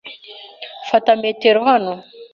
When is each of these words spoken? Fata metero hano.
Fata 0.89 1.11
metero 1.23 1.61
hano. 1.75 1.93